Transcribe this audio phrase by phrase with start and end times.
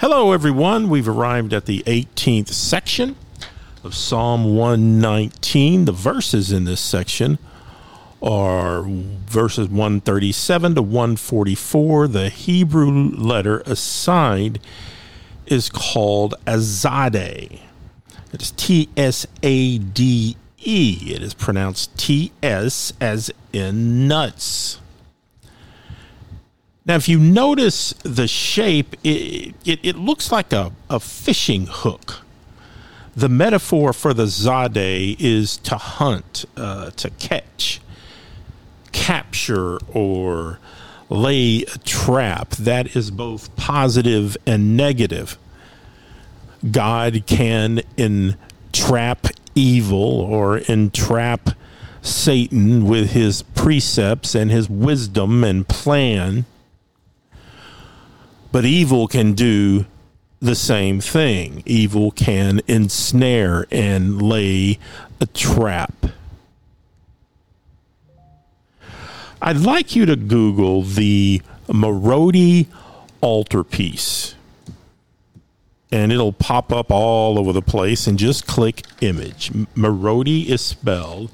[0.00, 0.88] Hello, everyone.
[0.88, 3.16] We've arrived at the 18th section
[3.84, 5.84] of Psalm 119.
[5.84, 7.38] The verses in this section
[8.22, 12.08] are verses 137 to 144.
[12.08, 14.58] The Hebrew letter assigned
[15.44, 17.60] is called Azade.
[18.32, 21.12] It is T S A D E.
[21.14, 24.80] It is pronounced T S as in nuts.
[26.86, 32.22] Now, if you notice the shape, it, it, it, looks like a, a fishing hook.
[33.14, 37.80] The metaphor for the Tsade is to hunt, uh, to catch,
[38.92, 40.58] capture, or
[41.10, 42.50] lay a trap.
[42.52, 45.36] That is both positive and negative.
[46.70, 51.50] God can entrap evil or entrap
[52.00, 56.46] Satan with his precepts and his wisdom and plan
[58.52, 59.86] but evil can do
[60.40, 61.62] the same thing.
[61.66, 64.78] Evil can ensnare and lay
[65.20, 65.94] a trap.
[69.42, 72.66] I'd like you to Google the Merode
[73.22, 74.34] altarpiece.
[75.92, 79.50] And it'll pop up all over the place and just click image.
[79.74, 81.30] Merode is spelled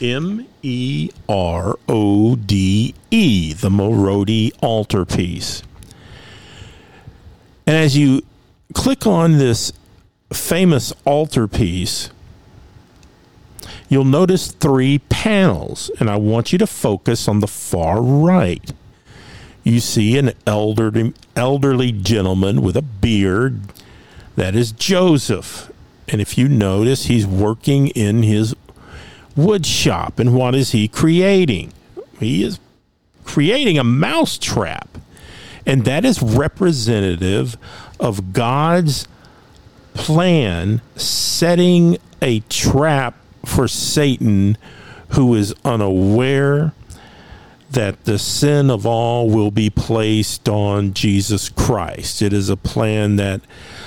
[0.00, 5.62] M E R O D E, the Merode altarpiece.
[7.66, 8.22] And as you
[8.74, 9.72] click on this
[10.32, 12.10] famous altarpiece,
[13.88, 18.72] you'll notice three panels, and I want you to focus on the far right.
[19.64, 23.60] You see an elderly, elderly gentleman with a beard.
[24.34, 25.70] That is Joseph.
[26.08, 28.56] And if you notice, he's working in his
[29.36, 30.18] wood shop.
[30.18, 31.72] And what is he creating?
[32.18, 32.58] He is
[33.24, 34.91] creating a mouse trap.
[35.66, 37.56] And that is representative
[38.00, 39.06] of God's
[39.94, 44.56] plan setting a trap for Satan
[45.10, 46.72] who is unaware
[47.70, 52.20] that the sin of all will be placed on Jesus Christ.
[52.20, 53.40] It is a plan that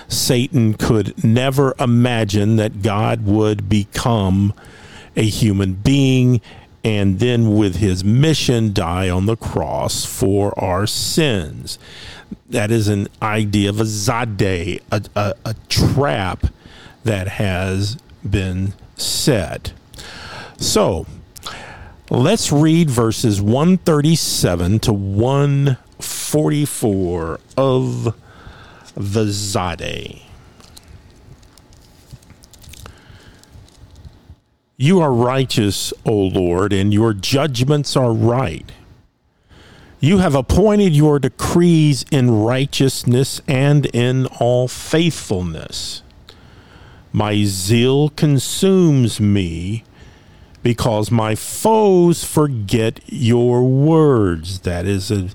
[0.08, 4.54] Satan could never imagine that God would become
[5.16, 6.42] a human being
[6.86, 11.80] and then with his mission die on the cross for our sins.
[12.48, 16.46] That is an idea of a Tsade, a, a, a trap
[17.04, 17.98] that has
[18.28, 19.74] been set.
[20.58, 21.08] So
[22.12, 28.16] let's read verses 137 to 144 of
[28.96, 30.25] the Tsade.
[34.78, 38.70] You are righteous, O Lord, and your judgments are right.
[40.02, 46.04] You have appointed your decrees in righteousness and in all faithfulness.
[47.14, 49.86] My zeal consumes me
[50.62, 54.60] because my foes forget your words.
[54.60, 55.30] That is a,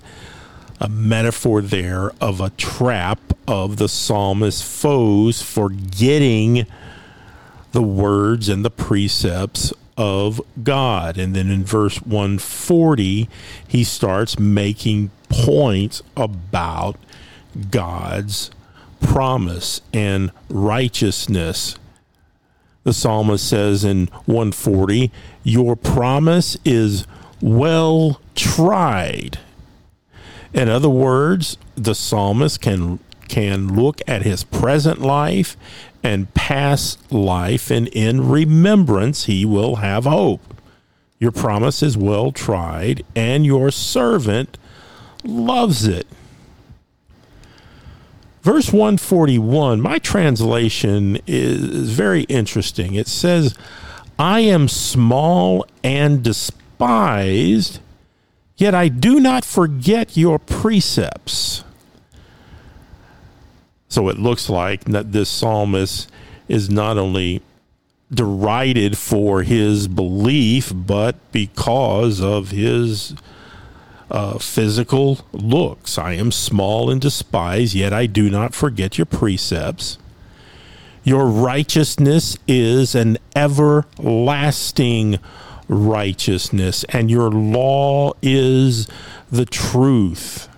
[0.79, 6.67] a metaphor there of a trap of the psalmist's foes forgetting
[7.73, 11.19] the words and the precepts of God.
[11.19, 13.29] And then in verse 140,
[13.67, 16.97] he starts making points about
[17.71, 18.51] God's
[19.01, 21.77] promise and righteousness.
[22.85, 27.07] The psalmist says in 140, Your promise is
[27.41, 29.39] well tried.
[30.53, 32.99] In other words, the psalmist can
[33.29, 35.57] can look at his present life
[36.03, 40.55] and past life, and in remembrance he will have hope.
[41.19, 44.57] Your promise is well tried, and your servant
[45.23, 46.07] loves it.
[48.43, 52.95] Verse 141, my translation is very interesting.
[52.95, 53.55] It says,
[54.19, 57.81] I am small and despised,
[58.57, 61.65] yet I do not forget your precepts.
[63.91, 66.11] So it looks like that this psalmist
[66.49, 67.43] is not only
[68.13, 73.15] derided for his belief, but because of his
[74.11, 75.99] uh, physical looks.
[75.99, 79.99] I am small and despised, yet I do not forget your precepts.
[81.03, 85.19] Your righteousness is an everlasting
[85.69, 88.87] righteousness, and your law is
[89.31, 90.50] the truth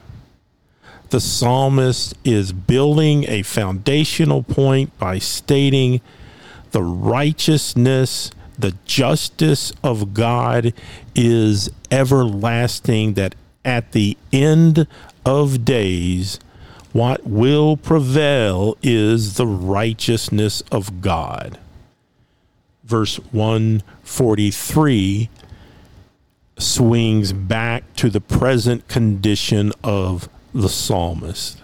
[1.13, 6.01] the psalmist is building a foundational point by stating
[6.71, 10.73] the righteousness, the justice of God
[11.15, 14.87] is everlasting, that at the end
[15.27, 16.41] of days,
[16.93, 21.59] What will prevail is the righteousness of God.
[22.85, 25.31] Verse 143
[26.59, 31.61] swings back to the present condition of the psalmist.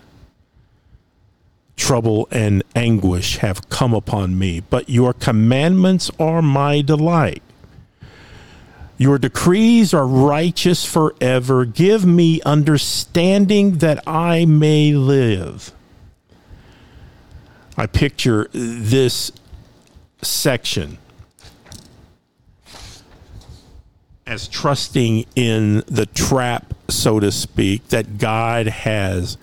[1.77, 7.43] Trouble and anguish have come upon me, but your commandments are my delight.
[8.97, 11.65] Your decrees are righteous forever.
[11.65, 15.73] Give me understanding that I may live.
[17.77, 19.31] I picture this
[20.21, 20.99] section
[24.27, 29.37] as trusting in the trap, so to speak, that God has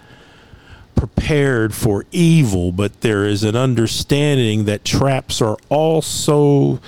[0.96, 6.80] prepared for evil, but there is an understanding that traps are also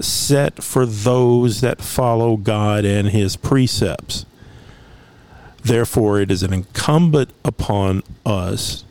[0.00, 4.26] set for those that follow God and his precepts.
[5.62, 8.84] Therefore, it is an incumbent upon us,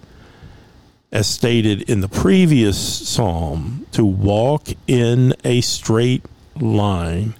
[1.12, 2.78] as stated in the previous
[3.08, 6.26] psalm, to walk in a straight
[6.60, 7.36] line,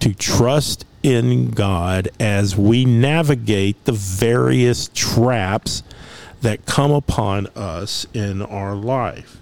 [0.00, 5.82] to trust in God as we navigate the various traps
[6.42, 9.38] that come upon us in our life.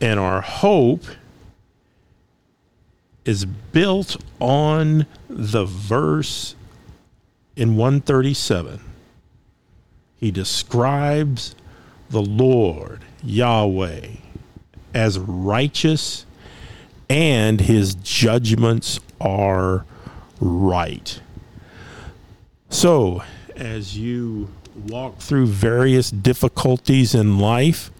[0.00, 1.04] And our hope
[3.24, 6.54] is built on the verse
[7.56, 8.80] in 137.
[10.16, 11.54] He describes
[12.08, 14.08] the Lord, Yahweh,
[14.94, 16.26] as righteous
[17.10, 19.84] and his judgments are
[20.40, 21.20] right.
[22.70, 23.22] So,
[23.54, 24.48] as you
[24.88, 27.90] walk through various difficulties in life,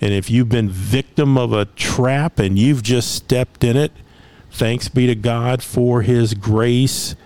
[0.00, 3.92] and if you've been victim of a trap and you've just stepped in it,
[4.54, 7.16] Thanks be to God for his grace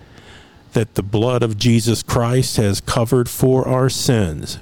[0.73, 4.57] that the blood of Jesus Christ has covered for our sins.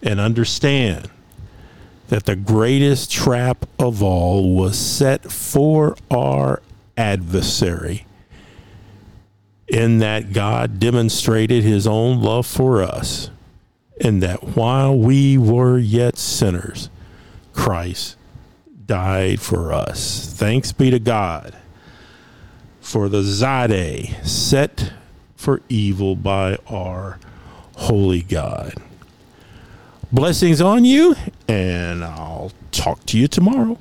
[0.00, 1.10] And understand
[2.08, 6.62] that the greatest trap of all was set for our
[6.96, 8.06] adversary,
[9.68, 13.30] in that God demonstrated his own love for us,
[14.00, 16.90] and that while we were yet sinners,
[17.52, 18.16] Christ
[18.86, 20.32] died for us.
[20.32, 21.56] Thanks be to God
[22.80, 24.92] for the Tsade set
[25.34, 27.18] for evil by our
[27.74, 28.74] holy God.
[30.16, 31.14] Blessings on you,
[31.46, 33.76] and I'll talk to you tomorrow.